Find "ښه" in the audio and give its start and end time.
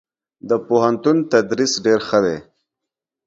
2.07-2.19